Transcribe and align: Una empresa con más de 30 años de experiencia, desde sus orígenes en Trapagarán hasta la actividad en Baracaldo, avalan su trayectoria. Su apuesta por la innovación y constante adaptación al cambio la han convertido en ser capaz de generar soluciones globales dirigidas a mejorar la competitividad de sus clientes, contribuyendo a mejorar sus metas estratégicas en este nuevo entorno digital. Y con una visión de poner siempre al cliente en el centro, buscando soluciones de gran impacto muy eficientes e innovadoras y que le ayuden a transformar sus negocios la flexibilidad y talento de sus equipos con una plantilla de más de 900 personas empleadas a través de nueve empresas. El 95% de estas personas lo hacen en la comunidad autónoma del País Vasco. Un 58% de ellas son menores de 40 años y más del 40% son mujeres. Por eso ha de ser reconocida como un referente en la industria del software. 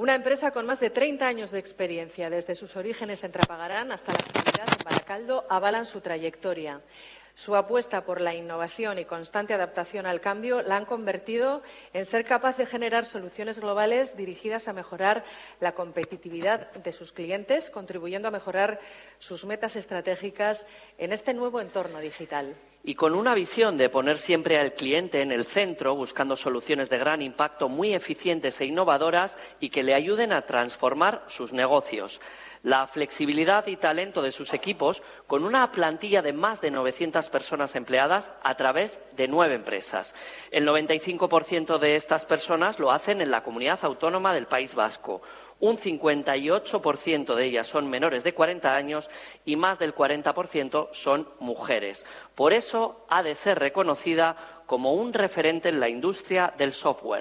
Una 0.00 0.14
empresa 0.14 0.50
con 0.50 0.64
más 0.64 0.80
de 0.80 0.88
30 0.88 1.26
años 1.26 1.50
de 1.50 1.58
experiencia, 1.58 2.30
desde 2.30 2.54
sus 2.54 2.74
orígenes 2.74 3.22
en 3.22 3.32
Trapagarán 3.32 3.92
hasta 3.92 4.14
la 4.14 4.20
actividad 4.20 4.72
en 4.72 4.82
Baracaldo, 4.82 5.44
avalan 5.50 5.84
su 5.84 6.00
trayectoria. 6.00 6.80
Su 7.40 7.56
apuesta 7.56 8.04
por 8.04 8.20
la 8.20 8.34
innovación 8.34 8.98
y 8.98 9.06
constante 9.06 9.54
adaptación 9.54 10.04
al 10.04 10.20
cambio 10.20 10.60
la 10.60 10.76
han 10.76 10.84
convertido 10.84 11.62
en 11.94 12.04
ser 12.04 12.26
capaz 12.26 12.58
de 12.58 12.66
generar 12.66 13.06
soluciones 13.06 13.58
globales 13.58 14.14
dirigidas 14.14 14.68
a 14.68 14.74
mejorar 14.74 15.24
la 15.58 15.72
competitividad 15.72 16.70
de 16.72 16.92
sus 16.92 17.12
clientes, 17.12 17.70
contribuyendo 17.70 18.28
a 18.28 18.30
mejorar 18.30 18.78
sus 19.18 19.46
metas 19.46 19.74
estratégicas 19.76 20.66
en 20.98 21.14
este 21.14 21.32
nuevo 21.32 21.62
entorno 21.62 22.00
digital. 22.00 22.54
Y 22.84 22.94
con 22.94 23.14
una 23.14 23.34
visión 23.34 23.78
de 23.78 23.88
poner 23.88 24.18
siempre 24.18 24.58
al 24.58 24.74
cliente 24.74 25.22
en 25.22 25.32
el 25.32 25.46
centro, 25.46 25.94
buscando 25.94 26.36
soluciones 26.36 26.90
de 26.90 26.98
gran 26.98 27.22
impacto 27.22 27.70
muy 27.70 27.94
eficientes 27.94 28.60
e 28.60 28.66
innovadoras 28.66 29.38
y 29.60 29.70
que 29.70 29.82
le 29.82 29.94
ayuden 29.94 30.32
a 30.32 30.42
transformar 30.42 31.24
sus 31.26 31.54
negocios 31.54 32.20
la 32.62 32.86
flexibilidad 32.86 33.66
y 33.66 33.76
talento 33.76 34.22
de 34.22 34.32
sus 34.32 34.52
equipos 34.52 35.02
con 35.26 35.44
una 35.44 35.70
plantilla 35.72 36.22
de 36.22 36.32
más 36.32 36.60
de 36.60 36.70
900 36.70 37.28
personas 37.28 37.74
empleadas 37.74 38.32
a 38.42 38.54
través 38.56 39.00
de 39.16 39.28
nueve 39.28 39.54
empresas. 39.54 40.14
El 40.50 40.66
95% 40.66 41.78
de 41.78 41.96
estas 41.96 42.24
personas 42.24 42.78
lo 42.78 42.90
hacen 42.90 43.20
en 43.20 43.30
la 43.30 43.42
comunidad 43.42 43.80
autónoma 43.82 44.34
del 44.34 44.46
País 44.46 44.74
Vasco. 44.74 45.22
Un 45.58 45.76
58% 45.76 47.34
de 47.34 47.44
ellas 47.44 47.66
son 47.66 47.90
menores 47.90 48.24
de 48.24 48.32
40 48.32 48.74
años 48.74 49.10
y 49.44 49.56
más 49.56 49.78
del 49.78 49.94
40% 49.94 50.88
son 50.92 51.28
mujeres. 51.38 52.06
Por 52.34 52.54
eso 52.54 53.04
ha 53.10 53.22
de 53.22 53.34
ser 53.34 53.58
reconocida 53.58 54.62
como 54.66 54.94
un 54.94 55.12
referente 55.12 55.68
en 55.68 55.80
la 55.80 55.88
industria 55.88 56.54
del 56.56 56.72
software. 56.72 57.18